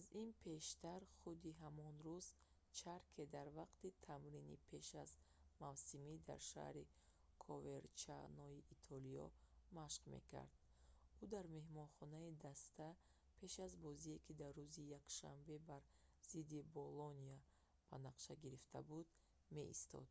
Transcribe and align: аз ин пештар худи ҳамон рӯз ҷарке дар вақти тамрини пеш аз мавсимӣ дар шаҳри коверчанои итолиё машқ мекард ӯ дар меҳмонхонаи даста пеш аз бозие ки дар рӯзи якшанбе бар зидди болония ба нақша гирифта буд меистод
аз 0.00 0.08
ин 0.22 0.28
пештар 0.44 1.00
худи 1.16 1.50
ҳамон 1.62 1.94
рӯз 2.08 2.26
ҷарке 2.80 3.22
дар 3.34 3.46
вақти 3.60 3.88
тамрини 4.06 4.56
пеш 4.68 4.86
аз 5.04 5.10
мавсимӣ 5.62 6.14
дар 6.28 6.40
шаҳри 6.52 6.84
коверчанои 7.44 8.64
итолиё 8.74 9.26
машқ 9.78 10.02
мекард 10.14 10.52
ӯ 11.22 11.24
дар 11.34 11.44
меҳмонхонаи 11.56 12.38
даста 12.46 12.86
пеш 13.38 13.54
аз 13.66 13.72
бозие 13.84 14.18
ки 14.26 14.32
дар 14.42 14.52
рӯзи 14.60 14.90
якшанбе 15.00 15.56
бар 15.68 15.82
зидди 16.30 16.60
болония 16.76 17.38
ба 17.88 17.96
нақша 18.08 18.32
гирифта 18.44 18.78
буд 18.90 19.08
меистод 19.56 20.08